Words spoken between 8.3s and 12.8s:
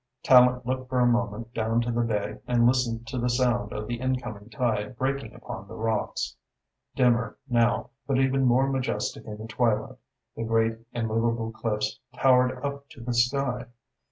more majestic in the twilight, the great, immovable cliffs towered